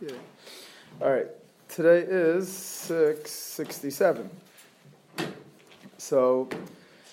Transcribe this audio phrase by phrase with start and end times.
[0.00, 0.10] Yeah.
[1.02, 1.26] All right.
[1.68, 4.30] Today is 667.
[5.96, 6.48] So,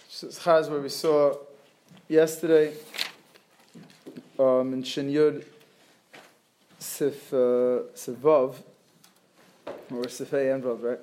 [0.07, 1.35] Chaz, where we saw
[2.07, 2.75] yesterday
[4.37, 5.45] um, in Shin Yud
[6.77, 7.81] Sif, uh, or
[10.05, 10.99] Sifei and Vav, right?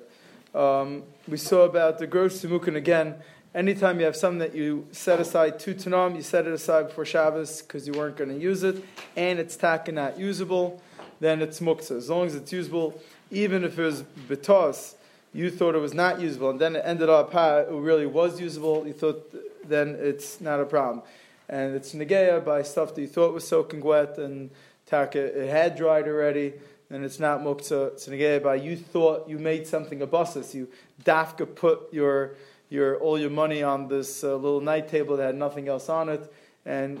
[0.55, 3.15] Um, we saw about the gross Simukin again.
[3.53, 7.03] Anytime you have something that you set aside two tanam, you set it aside before
[7.03, 8.81] Shabbos because you weren't going to use it,
[9.17, 10.81] and it's taka not usable,
[11.19, 11.97] then it's muktzah.
[11.97, 12.99] As long as it's usable,
[13.31, 14.95] even if it was betos,
[15.33, 18.85] you thought it was not usable, and then it ended up it really was usable,
[18.85, 19.33] you thought
[19.67, 21.03] then it's not a problem.
[21.49, 24.51] And it's negeya by stuff that you thought was soaking wet, and
[24.85, 26.53] taka it had dried already,
[26.89, 27.93] and it's not muktzah.
[27.93, 30.69] It's negeya by you thought you made something a basis, you
[31.03, 32.35] dafka put your
[32.69, 36.09] your all your money on this uh, little night table that had nothing else on
[36.09, 36.31] it,
[36.65, 36.99] and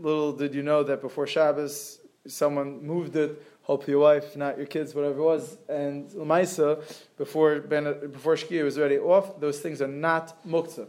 [0.00, 3.42] little did you know that before Shabbos someone moved it.
[3.62, 6.82] Hope your wife, not your kids, whatever it was, and Lamaisa
[7.16, 9.40] before before Shkia was already off.
[9.40, 10.86] Those things are not muktzah.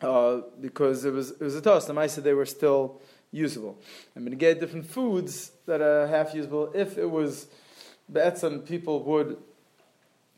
[0.00, 1.88] Uh, because it was it was a toss.
[1.88, 3.00] Lamaisa they were still
[3.32, 3.78] usable.
[4.16, 6.72] I'm going to get different foods that are half usable.
[6.74, 7.46] If it was
[8.10, 9.36] be'etzim, people would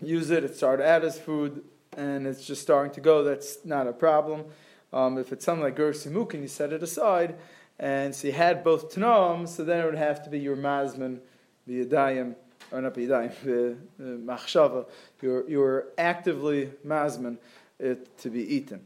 [0.03, 0.45] use it.
[0.45, 1.63] It started out as food
[1.97, 4.45] and it's just starting to go, that's not a problem.
[4.93, 7.37] Um, if it's something like Gur Simuk and you set it aside,
[7.83, 11.19] and so you had both Tanam, so then it would have to be your Mazman,
[11.67, 12.37] the Yadayim,
[12.71, 13.33] or not the Yadayim,
[13.99, 14.87] the Machshava.
[15.21, 17.39] You're, you're actively Mazman
[17.81, 18.83] it to be eaten.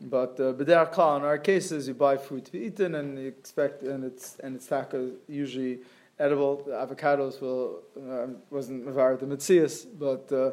[0.00, 4.04] But uh, in our cases, you buy food to be eaten, and you expect, and
[4.04, 5.80] it's and it's taka usually
[6.20, 6.62] edible.
[6.62, 10.52] The avocados will uh, wasn't mavar the mitzias, but uh,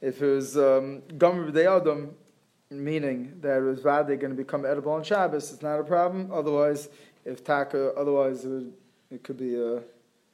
[0.00, 2.14] if it was gomer um,
[2.70, 6.30] meaning that it was vade going to become edible on Shabbos, it's not a problem.
[6.32, 6.88] Otherwise,
[7.28, 8.72] if taka, otherwise it, would,
[9.10, 9.82] it could be a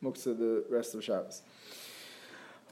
[0.03, 1.42] muksa the rest of Shabbos.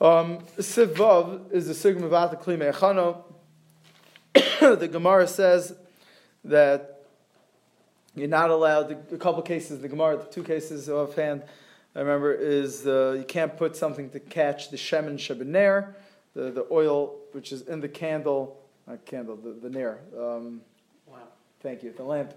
[0.00, 3.24] Um, Sivav is the sigma vata kli me'echano.
[4.78, 5.74] The Gemara says
[6.44, 7.02] that
[8.14, 9.12] you're not allowed.
[9.12, 11.42] A couple cases, the Gemara, the two cases offhand
[11.94, 15.94] I remember is uh, you can't put something to catch the shemen shabenair,
[16.34, 19.98] the, the oil which is in the candle, not candle, the, the nair.
[20.18, 20.62] Um,
[21.62, 22.34] Thank you, the lamp.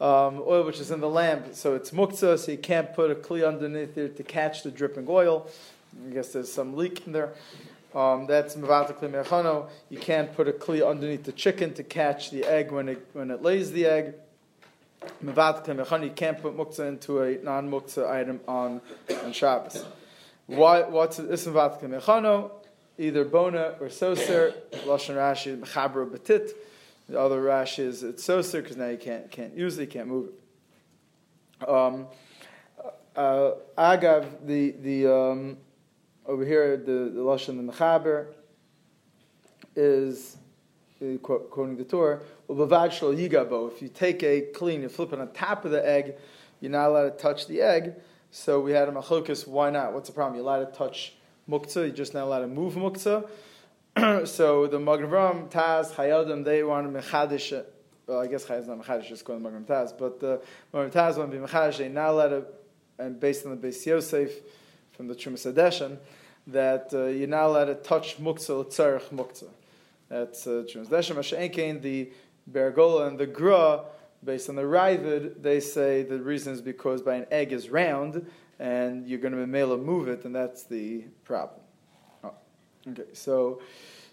[0.00, 3.14] Um, oil which is in the lamp, so it's muktzah, so you can't put a
[3.14, 5.50] kli underneath it to catch the dripping oil.
[6.06, 7.34] I guess there's some leak in there.
[7.94, 9.68] Um, that's mavata kli.
[9.90, 13.30] You can't put a kli underneath the chicken to catch the egg when it when
[13.30, 14.14] it lays the egg.
[15.22, 18.80] You can't put muktzah into a non muktzah item on,
[19.22, 19.84] on Shabbos.
[20.46, 22.50] Why, what's this mechano?
[22.96, 24.54] Either bona or soser.
[24.86, 26.52] Lashon Rashi mechabra betit.
[27.08, 29.86] The other Rashi is it's so soser because now you can't can't use it, you
[29.88, 31.68] can't move it.
[31.68, 32.06] Um,
[33.14, 35.58] uh, agav the the um,
[36.26, 38.28] over here the the lashon the mechaber
[39.76, 40.36] is
[41.02, 43.70] uh, quoting the Torah, yigabo.
[43.72, 46.14] if you take a clean, you flip it on top of the egg,
[46.60, 47.94] you're not allowed to touch the egg.
[48.30, 49.92] So we had a machokas, why not?
[49.92, 50.36] What's the problem?
[50.36, 51.14] You're allowed to touch
[51.48, 53.28] muktzah, you're just not allowed to move muktzah.
[54.26, 57.64] so the Magravram, Taz, Hayadim, they want to mechadish
[58.06, 60.40] well, I guess Chayaz not Mechadish, just called Magram Taz, but the
[60.72, 62.54] Magram Taz want to be Mechadish, They now let it,
[62.98, 64.30] and based on the Beis Yosef
[64.92, 65.96] from the Trumas Adeshan,
[66.46, 69.48] that uh, you're not allowed to touch muktzah, tzarech muktzah.
[70.08, 71.16] That's uh, translation.
[71.16, 72.10] Masha'enkein, the
[72.50, 73.84] Bergola and the Gra,
[74.22, 78.30] based on the Ravid, they say the reason is because by an egg is round
[78.58, 81.63] and you're going to be mela move it, and that's the problem.
[82.86, 83.62] Okay, so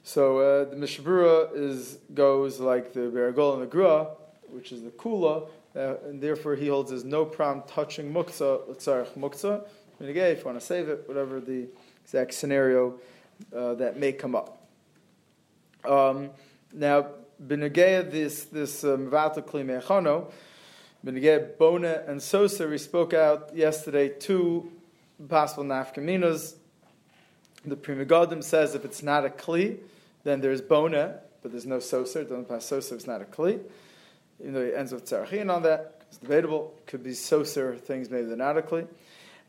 [0.04, 4.08] so uh, the Mishnah Berurah is goes like the Bergola and the Gra,
[4.48, 9.18] which is the Kula, uh, and therefore he holds there's no problem touching muktzah, l'tzarech
[9.18, 9.66] muktzah.
[10.00, 11.68] If you want to save it, whatever the
[12.04, 13.00] exact scenario
[13.56, 14.66] uh, that may come up.
[15.84, 16.32] Um,
[16.74, 17.08] now,
[17.46, 20.32] Benegeya, this this Mvata um, Kli Mechono,
[21.06, 24.72] Benegeya Bona and Sosa, we spoke out yesterday two
[25.28, 26.56] possible nafkaminas.
[27.66, 29.78] The Pri Megadim says if it's not a Kli,
[30.24, 32.22] then there's Bona, but there's no Sosa.
[32.22, 33.60] It doesn't pass Sosa, it's not a Kli.
[34.40, 36.74] Even though it ends with Tzarachin on that, it's debatable.
[36.88, 38.88] Could be Sosa things, maybe they're not a Kli.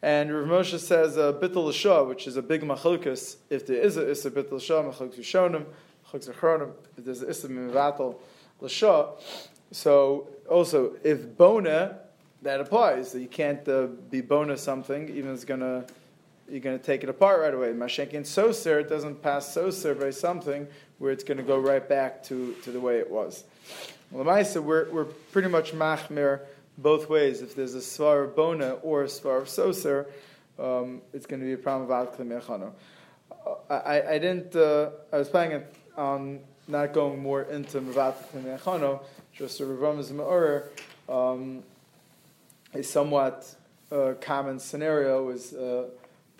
[0.03, 3.77] And Rav Moshe says a uh, Bittul Shah, which is a big machlokus, if there
[3.77, 5.65] is a Issa Bittul Shah, machlokus Rishonim,
[6.13, 8.17] Chag if there's Islam Mivatal
[8.61, 9.09] Lasha.
[9.71, 11.99] So also, if Bona,
[12.43, 13.13] that applies.
[13.13, 15.85] So you can't uh, be Bona something, even if it's going to
[16.53, 17.73] you're going to take it apart right away.
[17.73, 20.69] Mashenkin Soser, it doesn't pass Soser by something
[20.99, 23.45] where it's going to go right back to, to the way it was.
[24.15, 26.41] Lamaisa, we're, we're pretty much machmir
[26.77, 27.41] both ways.
[27.41, 30.07] If there's a svar of bona or a svar of Soser,
[30.59, 32.73] um, it's going to be a problem of Kli
[33.71, 35.63] I, I didn't, uh, I was planning
[35.97, 39.01] on not going more into Mavat Kli
[39.33, 40.65] just of Ramaz Ma'ur,
[41.09, 41.63] um,
[42.75, 43.55] a somewhat
[43.91, 45.87] uh, common scenario is uh,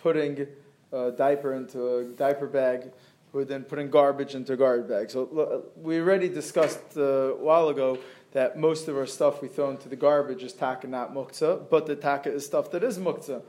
[0.03, 0.47] putting
[0.93, 2.93] a diaper into a diaper bag,
[3.33, 5.11] or then putting garbage into a garbage bag.
[5.11, 7.99] So we already discussed uh, a while ago
[8.33, 11.87] that most of our stuff we throw into the garbage is taka, not muktzah, but
[11.87, 13.43] the taka is stuff that is muktzah.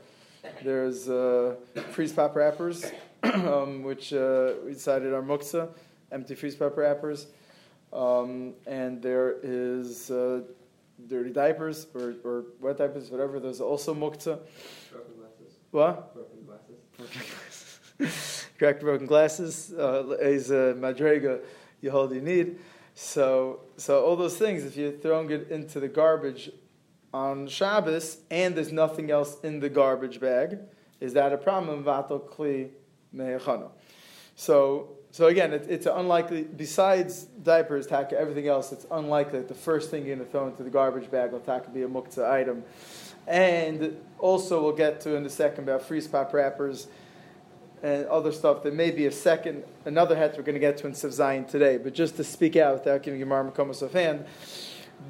[0.62, 1.56] There's uh,
[1.92, 2.84] freeze pop wrappers,
[3.22, 5.68] um, which uh, we decided are muktzah,
[6.12, 7.26] empty freeze pop wrappers.
[7.92, 10.40] Um, and there is uh,
[11.08, 13.38] dirty diapers or, or wet diapers, whatever.
[13.40, 14.38] There's also muktzah.
[15.70, 16.16] What?
[18.58, 21.40] Cracked broken glasses uh, is a madrega
[21.80, 22.58] you hold you need.
[22.94, 26.50] So, so all those things, if you're throwing it into the garbage
[27.12, 30.58] on Shabbos and there's nothing else in the garbage bag,
[31.00, 31.84] is that a problem?
[31.84, 32.70] Vato kli
[33.14, 33.70] mehechano.
[34.36, 36.42] So, so again, it, it's unlikely.
[36.42, 40.46] Besides diapers, taka, everything else, it's unlikely that the first thing you're going to throw
[40.46, 42.62] into the garbage bag will taka be a muktzah item.
[43.26, 46.86] And also, we'll get to in a second about freeze pop wrappers
[47.82, 50.86] and other stuff that may be a second, another hat we're going to get to
[50.86, 51.76] in Siv Zion today.
[51.76, 54.24] But just to speak out without giving you Gemara Makomos of hand,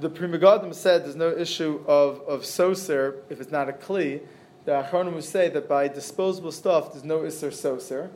[0.01, 4.23] the Pri Megadim said there's no issue of, of soser if it's not a kli.
[4.65, 8.11] The Achronim will say that by disposable stuff, there's no isser soser.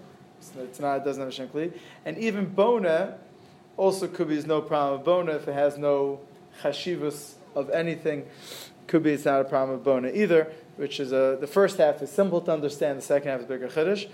[0.56, 1.72] It's not, it doesn't have a shem kli.
[2.04, 3.18] And even bona
[3.76, 6.20] also could be there's no problem with bona if it has no
[6.62, 8.26] chashivas of anything.
[8.88, 12.02] Could be it's not a problem of bona either, which is a, the first half
[12.02, 14.08] is simple to understand, the second half is bigger chiddush.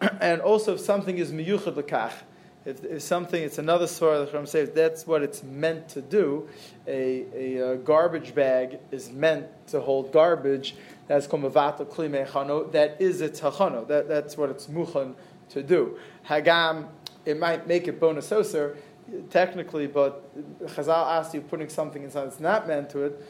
[0.20, 2.12] and also if something is miyuchad lekach,
[2.64, 6.48] if, if something, it's another story that I'm saying, that's what it's meant to do.
[6.86, 10.74] A, a, a, garbage bag is meant to hold garbage.
[11.06, 12.70] That's called mavato kli mechano.
[12.72, 13.88] That is its hachano.
[13.88, 15.14] That, that's what it's muchan
[15.50, 15.98] to do.
[16.26, 16.88] Hagam,
[17.24, 18.76] it might make it bonus oser,
[19.30, 23.24] technically, but Chazal asked you putting something inside that's not meant to it.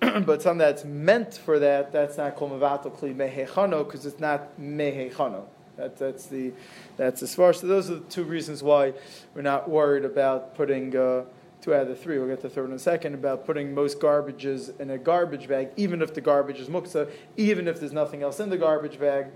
[0.00, 4.58] but something that's meant for that, that's not called mavato kli mehechano because it's not
[4.60, 5.44] mehechano.
[5.76, 6.52] That, that's the
[6.96, 7.52] that's as far.
[7.52, 8.94] So those are the two reasons why
[9.34, 11.24] we're not worried about putting uh,
[11.60, 12.18] two out of the three.
[12.18, 15.48] We'll get to the third in a second about putting most garbages in a garbage
[15.48, 18.98] bag, even if the garbage is muksa, even if there's nothing else in the garbage
[18.98, 19.26] bag.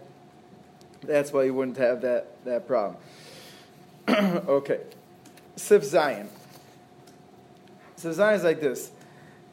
[1.03, 2.97] That's why you wouldn't have that that problem.
[4.09, 4.81] okay,
[5.57, 6.29] Sif Zion.
[7.97, 8.93] Sif Zion is like this.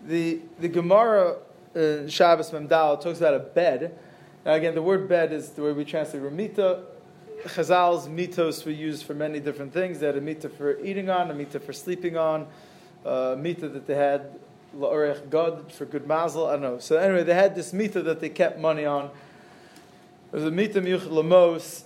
[0.07, 1.35] The the Gemara
[1.75, 3.95] uh, Shabbos Memdal talks about a bed
[4.47, 6.79] now, again, the word bed is the way we translate ramita.
[7.43, 9.99] Chazal's mitos were used for many different things.
[9.99, 12.47] They had a mita for eating on, a mita for sleeping on,
[13.05, 14.39] uh, a mita that they had
[14.73, 16.47] la'orech god for good mazel.
[16.47, 16.79] I don't know.
[16.79, 19.07] So anyway, they had this mita that they kept money on.
[20.31, 21.83] It was a mita miyuch lamos,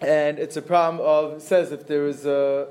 [0.00, 2.68] and it's a problem of it says if there was a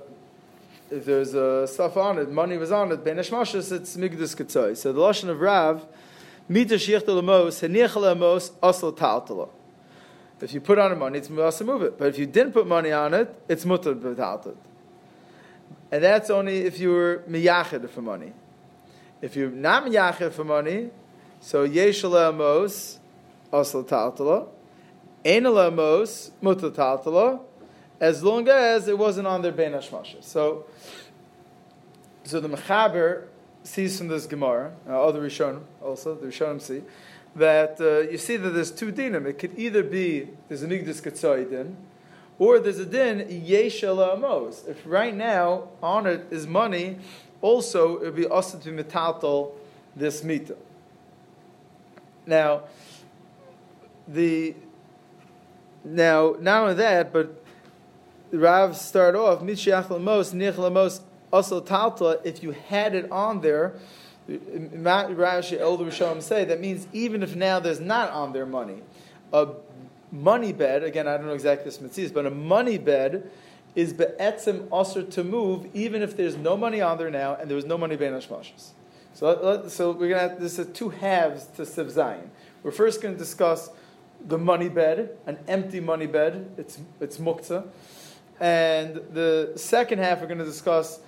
[0.91, 4.35] if there was a uh, stuff on it, money was on it, ben it's migdus
[4.35, 4.77] ketzoy.
[4.77, 5.85] So the lashon of Rav
[6.47, 9.49] Mita shichta lemos, heniach lemos, asal taltala.
[10.41, 11.97] If you put on a money, it's must move it.
[11.97, 14.55] But if you didn't put money on it, it's mutter b'taltad.
[15.91, 18.33] And that's only if you were miyachid for money.
[19.21, 20.91] If you're not miyachid for money,
[21.39, 22.99] so yeshal lemos,
[23.51, 24.47] asal taltala,
[25.25, 27.39] ein lemos, mutter taltala,
[27.99, 29.79] as long as it wasn't on their bein
[30.21, 30.65] So,
[32.23, 33.27] so the mechaber
[33.63, 36.83] sees from this Gemara, uh, other Rishonim also, the Rishonim see,
[37.35, 39.25] that uh, you see that there's two dinim.
[39.25, 41.75] It could either be there's a Migdus Ketzai din,
[42.39, 44.63] or there's a din Yeshel Amos.
[44.67, 46.97] If right now on it is money,
[47.41, 49.51] also it would be also to be metaltal
[49.95, 50.55] this mita.
[52.25, 52.63] Now,
[54.07, 54.55] the
[55.83, 57.44] now not only that, but
[58.37, 61.01] Rav start off Mishiach Lamos, Nich Lamos
[61.31, 63.75] also talta, if you had it on there,
[64.29, 68.81] Rashi, elder Rishonim say that means even if now there's not on there money,
[69.33, 69.49] a
[70.11, 70.83] money bed.
[70.83, 73.29] Again, I don't know exactly this mitzvah, but a money bed
[73.75, 77.55] is be'etzim usher to move even if there's no money on there now and there
[77.55, 78.69] was no money bein hashmashas.
[79.13, 80.29] So, so we're gonna.
[80.29, 82.31] Have, this is two halves to Siv Zion.
[82.63, 83.69] We're first going to discuss
[84.27, 86.51] the money bed, an empty money bed.
[86.57, 87.67] It's it's muktzah,
[88.39, 90.99] and the second half we're going to discuss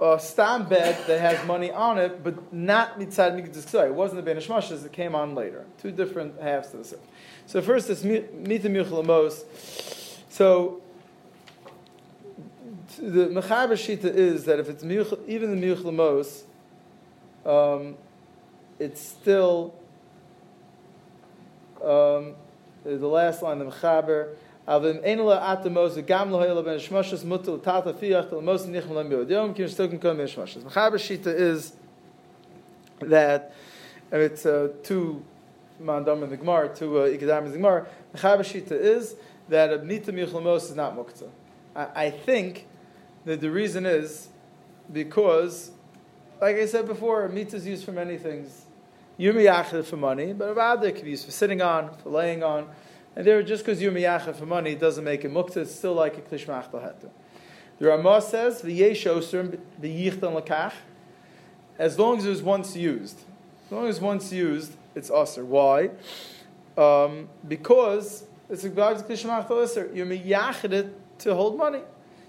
[0.00, 4.22] a stam bed that has money on it, but not mitzad mikdash It wasn't the
[4.22, 5.66] ben hashmashas; it came on later.
[5.82, 6.98] Two different halves to the sif.
[7.46, 9.44] So first is mita miyuchlamos.
[10.30, 10.80] So
[12.96, 16.42] the mechaber shita is that if it's even the miyuchlamos,
[17.44, 17.96] um,
[18.78, 19.74] it's still.
[21.84, 22.22] Uh,
[22.96, 24.34] the last line of Mechaber.
[30.62, 31.72] Mechaber shita is
[33.00, 33.54] that
[34.12, 35.24] and it's uh, two
[35.82, 37.86] mandam in the Gemara, two uh, ikadam in the Gemara.
[38.14, 39.16] Mechaber shita is
[39.48, 41.30] that a nita michlamos is not muktzah.
[41.74, 42.66] I, I think
[43.24, 44.28] that the reason is
[44.92, 45.70] because,
[46.42, 48.66] like I said before, meat is used for many things.
[49.16, 50.50] You're miyachid for money, but
[50.84, 52.68] it can be used for sitting on, for laying on.
[53.18, 55.56] And there, just because you're miyachid for money it doesn't make it muktzah.
[55.56, 57.10] It's still like a klishmach heter.
[57.80, 60.74] The Ramah says, "V'yesh osrim b'yichtan lakach."
[61.80, 63.18] As long as it was once used,
[63.66, 65.44] as long as once used, it's usher.
[65.44, 65.90] Why?
[66.76, 69.92] Um, because it's a klishmach isser.
[69.96, 71.82] You're miyachid it to hold money.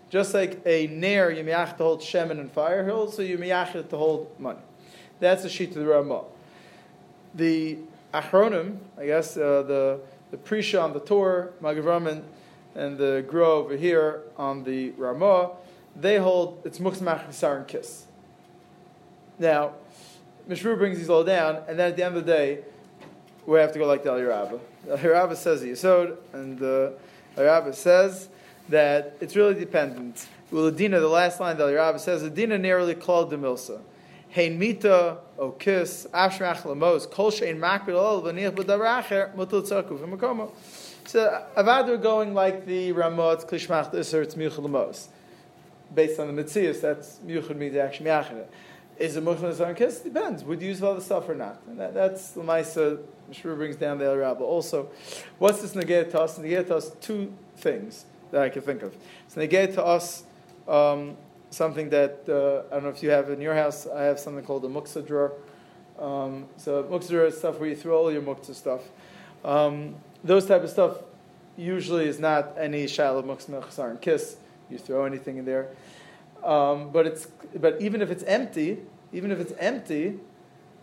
[0.09, 3.87] Just like a nair, you miyach to hold shemen and fire hills, so you miyach
[3.89, 4.61] to hold money.
[5.19, 6.23] That's the sheet of the Ramah.
[7.35, 7.77] The
[8.11, 9.99] Achronim, I guess, uh, the,
[10.31, 12.23] the Prisha on the Torah, Magavraman,
[12.75, 15.51] and the Gro over here on the Ramah,
[15.95, 18.05] they hold it's Mukhmach and Kiss.
[19.37, 19.73] Now,
[20.47, 22.59] Mishru brings these all down, and then at the end of the day,
[23.45, 26.93] we have to go like the Al The Al says the Yisod, and the
[27.37, 28.29] Al says
[28.69, 30.27] that it's really dependent.
[30.51, 33.81] Well, the Dina, the last line that Rabbi says, the narrowly called the Milsa.
[34.29, 40.51] Hein mita o kiss ashrach lamos kol shein makbid ol v'nich b'daracher mutul tzaku v'makomo.
[41.05, 45.09] So avad going like the Ramot klishmach iser it's miuchad lamos.
[45.93, 48.43] Based on the Mitzias, that's miuchad means actually.
[48.99, 50.01] Is it muchad on kiss?
[50.01, 50.43] Depends.
[50.43, 51.61] Would you use all the stuff or not?
[51.65, 54.43] And that, that's the Maisa Mishra brings down the El Rabba.
[54.43, 54.89] Also,
[55.37, 56.37] what's this negay to us?
[56.37, 58.95] Negay to us two things that I can think of.
[59.33, 60.23] They gave to us
[60.67, 61.15] um,
[61.49, 63.87] something that uh, I don't know if you have in your house.
[63.87, 65.33] I have something called a muksa drawer.
[65.97, 68.81] Um, so muksa drawer is stuff where you throw all your muksa stuff.
[69.43, 70.97] Um, those type of stuff
[71.57, 74.37] usually is not any shalom muksa and kiss.
[74.69, 75.69] You throw anything in there.
[76.43, 78.79] Um, but it's but even if it's empty,
[79.11, 80.19] even if it's empty,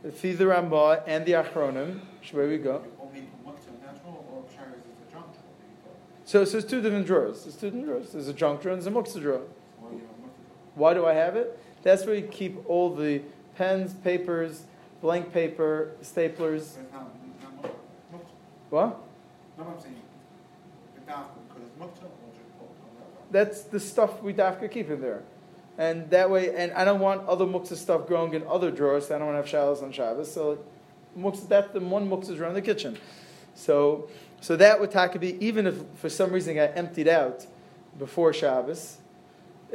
[0.02, 2.00] the the Ramah and the Achronim,
[2.32, 2.82] where we go.
[6.24, 7.44] So, so it's two different drawers.
[7.44, 8.10] There's two different drawers.
[8.10, 9.42] There's a junk drawer and there's a muksa drawer.
[10.76, 11.58] Why do I have it?
[11.82, 13.22] That's where you keep all the
[13.56, 14.62] pens, papers,
[15.00, 16.76] blank paper, staplers.
[18.70, 19.00] What?
[23.30, 25.22] That's the stuff we dafka keep in there.
[25.78, 29.08] And that way, and I don't want other muksa stuff growing in other drawers.
[29.08, 30.32] So I don't want to have shalos on Shabbos.
[30.32, 30.58] So
[31.18, 32.98] muksa, that's the one muksa drawer in the kitchen.
[33.54, 34.08] So
[34.40, 37.46] so that would taka be, even if for some reason I emptied out
[37.98, 38.98] before Shabbos,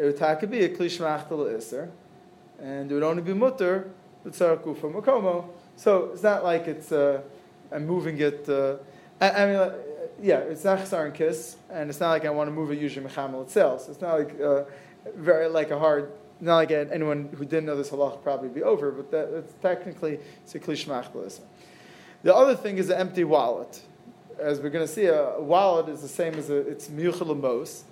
[0.01, 1.91] it would taka be a klishmach iser,
[2.59, 3.91] and it would only be mutter
[4.25, 5.45] b'tzaraku from makomo.
[5.75, 7.21] So it's not like it's uh,
[7.71, 8.49] I'm moving it.
[8.49, 8.77] Uh,
[9.19, 9.75] I, I, mean, uh,
[10.19, 12.79] yeah, it's not chesar and kiss, and it's not like I want to move it
[12.79, 13.83] usually mechamel itself.
[13.83, 14.63] So it's not like uh,
[15.15, 16.11] very like a hard.
[16.39, 20.17] Not like anyone who didn't know this halach probably be over, but that it's technically
[20.43, 21.39] it's a klishmach
[22.23, 23.81] The other thing is an empty wallet
[24.39, 27.83] as we're going to see, a, wallet is the same as a, it's miyuchalamos.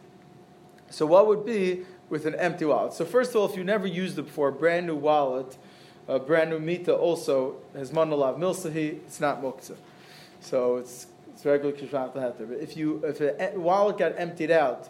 [0.90, 2.94] So what would be with an empty wallet?
[2.94, 5.58] So first of all, if you never used it before, a brand new wallet,
[6.08, 9.78] a brand new mita also has manalav milsahi, it's not muktzah.
[10.42, 12.50] So it's it's regular kishmat heter.
[12.50, 14.90] But if you if a wallet got emptied out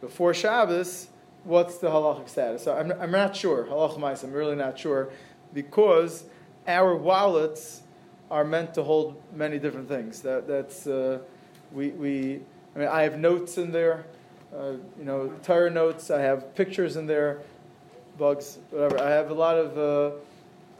[0.00, 1.08] before Shabbos,
[1.44, 2.62] what's the halachic status?
[2.64, 3.64] So I'm, I'm not sure.
[3.64, 5.10] Halach I'm really not sure
[5.52, 6.24] because
[6.66, 7.82] our wallets
[8.30, 10.22] are meant to hold many different things.
[10.22, 11.18] That, that's uh,
[11.72, 12.40] we, we.
[12.74, 14.06] I mean, I have notes in there,
[14.54, 16.10] uh, you know, tire notes.
[16.10, 17.40] I have pictures in there,
[18.18, 19.00] bugs, whatever.
[19.00, 20.16] I have a lot of uh,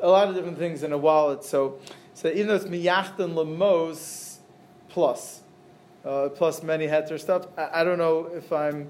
[0.00, 1.44] a lot of different things in a wallet.
[1.44, 1.78] So,
[2.14, 4.40] so even though it's miyachten lemos
[4.88, 5.42] plus,
[6.04, 8.88] uh, plus many heter stuff, I, I don't know if I'm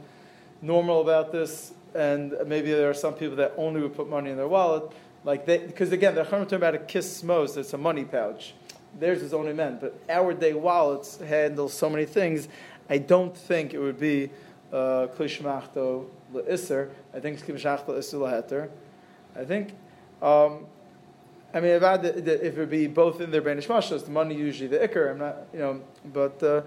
[0.63, 4.37] normal about this, and maybe there are some people that only would put money in
[4.37, 4.85] their wallet.
[5.25, 7.57] Like they, because again, they're talking about a kiss most.
[7.57, 8.55] It's a money pouch.
[8.99, 12.49] Theirs is only meant, but our day wallets handle so many things.
[12.91, 14.31] I don't think it would be
[14.73, 16.91] klishmachto uh, leisser.
[17.15, 18.69] I think it's klishmachto leisser leheter.
[19.37, 19.75] I think.
[20.21, 20.67] Um,
[21.55, 21.83] I mean, if,
[22.27, 25.11] if it be both in their Banish Mashas, the money usually the ikr.
[25.11, 25.81] I'm not, you know,
[26.13, 26.63] but uh,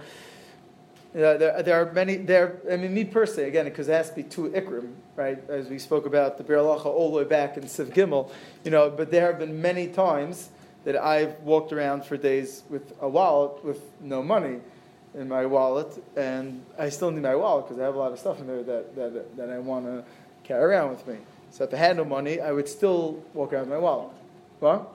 [1.13, 2.17] there, there are many.
[2.17, 5.41] There, I mean, me personally, again, because it has to be two ikrim, right?
[5.49, 8.31] As we spoke about the Berlacha all the way back in Siv Gimel,
[8.63, 8.91] you know.
[8.91, 10.49] But there have been many times
[10.83, 14.59] that I've walked around for days with a wallet with no money
[15.15, 18.19] in my wallet, and I still need my wallet because I have a lot of
[18.19, 20.03] stuff in there that that, that I want to
[20.43, 21.17] carry around with me.
[21.51, 24.11] So if I had no money, I would still walk around with my wallet.
[24.59, 24.91] What?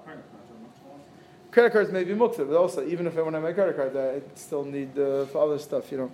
[1.51, 3.97] credit cards may be muktzah, but also even if I want to my credit card,
[3.97, 6.11] I still need uh, for other stuff, you know.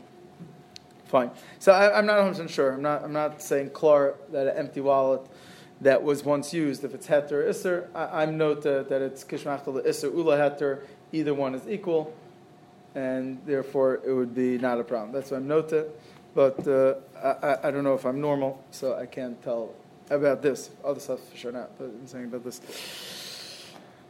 [1.06, 1.30] Fine.
[1.58, 2.72] So I, am not 100 percent sure.
[2.72, 3.04] I'm not.
[3.04, 5.20] I'm not saying klar that an empty wallet
[5.80, 9.22] that was once used, if it's heter or isser, I, am note that, that it's
[9.24, 10.80] kishmachtel isser ula heter.
[11.12, 12.12] Either one is equal,
[12.96, 15.12] and therefore it would be not a problem.
[15.12, 15.90] That's why I'm noted.
[16.34, 19.74] But uh, I, I don't know if I'm normal, so I can't tell
[20.10, 20.70] about this.
[20.84, 21.78] Other stuff for sure not.
[21.78, 22.60] But I'm saying about this.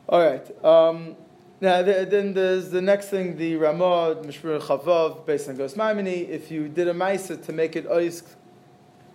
[0.09, 0.64] All right.
[0.64, 1.16] Um,
[1.61, 6.28] now, then there's the next thing, the Ramah, Mishmur Chavav, based on Gos Maimini.
[6.28, 8.23] If you did a Maisa to make it Ois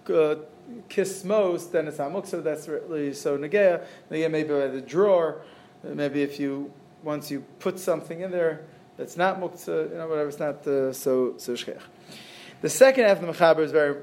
[0.07, 0.35] uh,
[0.89, 3.85] Kismos, then it's not Amuksa, that's really so Negea.
[4.09, 5.41] Negea maybe by the drawer.
[5.83, 6.73] Maybe if you,
[7.03, 8.65] once you put something in there
[9.01, 11.81] that's not Muksa, you know, whatever, it's not uh, so, so Shchech.
[12.61, 13.97] The second half of the Mechaber is very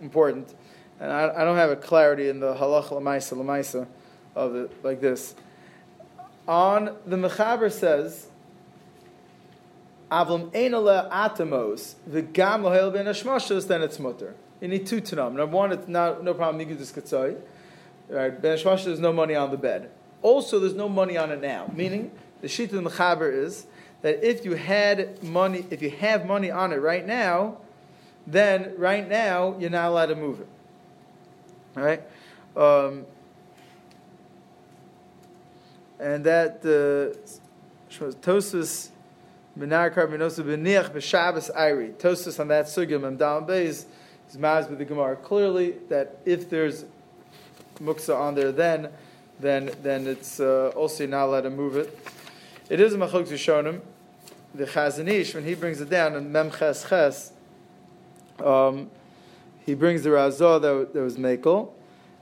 [0.00, 0.54] important,
[1.00, 3.88] and I, I don't have a clarity in the Halach Lamaisa Lamaisa
[4.36, 5.34] of it like this
[6.46, 8.28] on the Mechaber says,
[10.10, 13.04] Avlam Einale Atamos, the Gam Lohel Ben
[13.68, 14.34] then it's mutter.
[14.60, 15.16] You need two to.
[15.16, 17.40] Number one, it's not, no problem, Migudis Katzoi.
[18.08, 19.90] Right, Ben there's no money on the bed.
[20.22, 21.70] Also, there's no money on it now.
[21.74, 23.66] Meaning, the sheet of the Mechaber is
[24.04, 27.56] that if you had money, if you have money on it right now,
[28.26, 30.48] then right now you're not allowed to move it.
[31.74, 32.02] All right?
[32.54, 33.06] Um,
[35.98, 37.16] and that uh,
[37.90, 38.90] Tosus
[39.56, 41.92] Minar Karbinosu Beniach B'Shabbos Iri.
[41.92, 43.86] Tosus on that sugim down base
[44.28, 46.84] is maz with the Gemara clearly that if there's
[47.76, 48.90] muksa on there, then
[49.40, 51.98] then then it's uh, also not allowed to move it.
[52.68, 53.80] It is a machok to shonim.
[54.54, 57.32] The Chazon Ish, when he brings it down in Mem Ches Ches,
[58.38, 58.88] um,
[59.66, 61.72] he brings the Razah that, that was Mekel,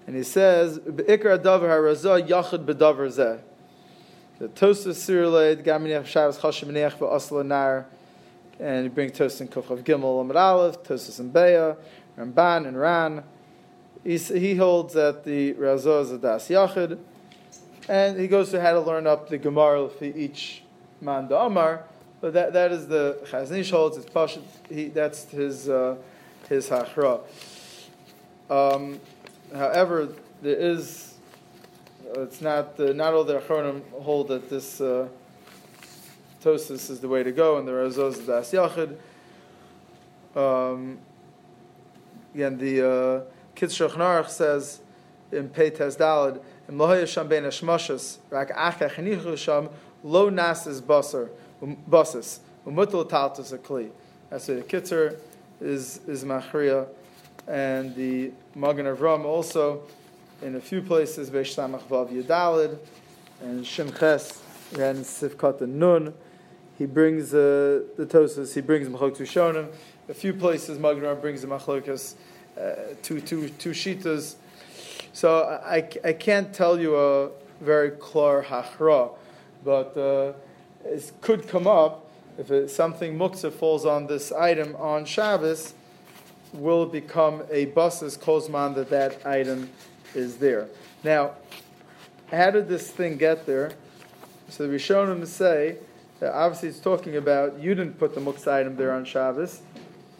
[0.06, 3.40] and he says Be'ikra Davar HaRazah Yachid B'Davar Zeh.
[4.38, 7.84] The Tosas Siruled, Gaminech Shabbos Chashim Neach V'Asla
[8.58, 11.76] and you bring Tosas and Kufchav Gimel Amar Aleph, Tosas and Beya,
[12.16, 13.24] Ramban and Ran.
[14.04, 16.98] He, he holds that the Razah is a Das Yachid,
[17.88, 20.62] and he goes to how to learn up the Gemara for each
[21.00, 21.84] man Amar,
[22.22, 25.96] but that, that is the Chazon Ish holds, it's Pashit, he, that's his, uh,
[26.48, 27.20] his Hachra.
[28.48, 29.00] Um,
[29.52, 30.08] however,
[30.40, 31.12] there is
[32.14, 35.08] it's not uh, not all the Achronim hold that this uh,
[36.44, 38.96] Tosis is the way to go, and the Razos Das Yachid.
[40.36, 40.98] Um,
[42.34, 43.20] again, the uh,
[43.56, 44.80] Kitzur Shulchan Aruch says
[45.30, 49.70] in Peites Dalad, "Im sham ben hashmashas rak acha chenichu sham
[50.04, 51.30] lo nasis basar
[51.66, 53.90] basis umutul taltus a kli."
[54.30, 55.16] That's the Kitzer
[55.60, 56.86] is is Machriya,
[57.46, 59.82] and the Magen Avram also
[60.42, 62.78] in a few places, Beish Samach Vav Yadalid,
[63.40, 66.14] and Shem Ches, and Sifkat and Nun.
[66.78, 69.68] He brings uh, the Tosas, he brings Machok Shonim.
[70.08, 72.14] A few places, Magnar brings the Machlokas,
[72.58, 74.34] uh, two, two, two Shitas.
[75.12, 79.14] So I, I can't tell you a very klar hachra,
[79.64, 80.32] but uh,
[80.84, 82.02] it could come up
[82.38, 85.74] if it, something muktzah falls on this item on Shabbos,
[86.52, 89.70] will become a bus's kozman that that item
[90.14, 90.68] is there.
[91.02, 91.32] Now,
[92.30, 93.72] how did this thing get there?
[94.48, 95.78] So the Rishonim say
[96.20, 99.62] that obviously it's talking about you didn't put the muksa item there on Shabbos.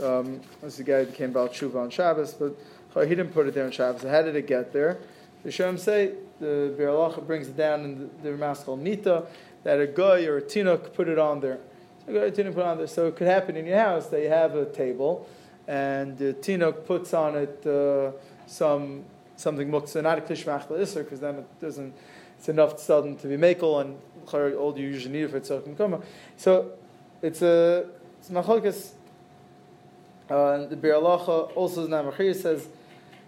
[0.02, 3.46] Um, this is the guy who became Baal Tshuva on Shabbos, but he didn't put
[3.46, 4.02] it there on Shabbos.
[4.02, 4.98] So how did it get there?
[5.42, 9.26] The Rishonim say the Biur brings it down in the, the Ramas Nita
[9.64, 11.58] that a guy or a tinuk put it on there.
[12.04, 12.86] So a guy or a tinuk put on there.
[12.86, 15.28] So it could happen in your house that you have a table
[15.68, 18.12] and the tinuk puts on it uh,
[18.46, 19.04] some
[19.36, 21.92] something muktzah, not a klishmach isser, because then it doesn't,
[22.38, 23.96] it's enough sudden to be makel, and
[24.32, 26.02] all you usually need for it so
[26.36, 26.72] So
[27.20, 27.86] it's a,
[28.18, 28.90] it's machlokes.
[30.30, 32.68] Uh, and the also is Namachir says,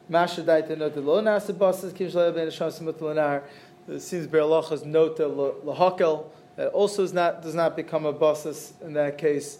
[0.09, 3.43] Masha daita nota lo nasa basas kim shalei ben lenar.
[3.87, 8.73] It seems Biur Halacha's nota lahakel that also is not, does not become a basis
[8.83, 9.59] in that case,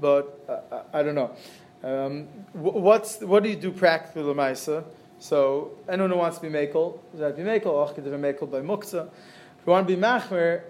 [0.00, 1.36] but uh, I, I don't know.
[1.82, 4.84] Um, what's, what do you do practically, Lamaisa?
[5.18, 7.42] So anyone who wants to be does that be?
[7.42, 9.06] Och could be makel by muktzah.
[9.06, 10.62] If you want to be machmer,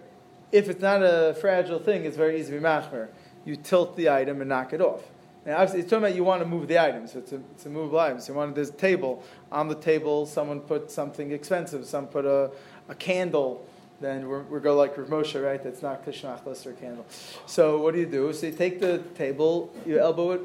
[0.50, 3.08] if it's not a fragile thing, it's very easy to be machmer.
[3.44, 5.02] You tilt the item and knock it off.
[5.46, 7.66] Now, obviously, it's talking about you want to move the item, so it's a, it's
[7.66, 8.20] a movable item.
[8.20, 9.22] So you want there's a table.
[9.52, 11.85] On the table, someone put something expensive.
[11.87, 12.50] Some put a,
[12.88, 13.66] a candle.
[14.00, 15.62] Then we're, we go like Rav Moshe, right?
[15.62, 17.07] That's not kishnach or candle.
[17.46, 18.33] So what do you do?
[18.33, 20.40] So you take the table, you elbow it,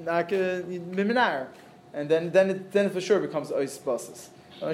[0.00, 1.48] knock it, miminar
[1.94, 3.78] and then then it, then it for sure becomes ois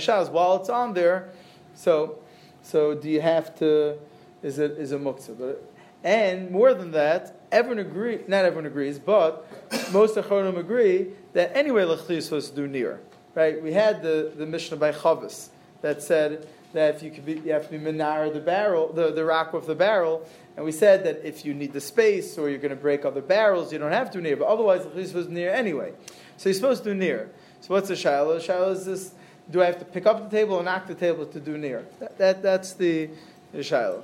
[0.00, 1.30] Shabbos, while it's on there,
[1.74, 2.18] so
[2.62, 3.98] so do you have to
[4.42, 5.38] is it is is a muktzah.
[5.38, 5.64] But,
[6.02, 9.46] and more than that, everyone agree, not everyone agrees, but
[9.92, 13.00] most Achronim agree that anyway Lechli is supposed to do near.
[13.34, 13.62] Right?
[13.62, 15.48] We had the, the Mishnah by Chavis
[15.82, 19.12] that said that if you could be, you have to be minar the barrel, the,
[19.12, 22.48] the rock with the barrel, and we said that if you need the space or
[22.48, 24.96] you're going to break other barrels, you don't have to do near, but otherwise Lechli
[24.96, 25.92] is supposed to do near anyway.
[26.36, 27.30] So you're supposed to do near.
[27.60, 28.34] So what's the shiloh?
[28.34, 29.12] The shiloh is this:
[29.50, 31.86] Do I have to pick up the table or knock the table to do near?
[31.98, 33.10] That, that that's the,
[33.52, 34.02] the shiloh.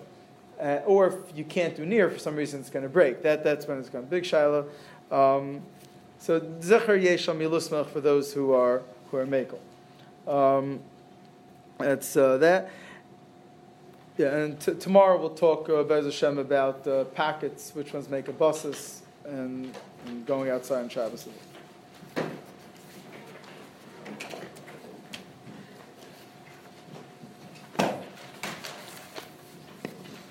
[0.61, 3.23] Uh, or if you can't do near for some reason, it's going to break.
[3.23, 4.67] That that's when it's going to big shiloh.
[5.11, 5.63] Um,
[6.19, 9.59] so zecher yesham milusmach for those who are who are makel.
[10.27, 10.81] Um,
[11.79, 12.71] that's uh, that.
[14.17, 18.33] Yeah, and t- tomorrow we'll talk uh, Bez about uh, packets, which ones make a
[18.33, 21.29] buses, and, and going outside on Shabbos.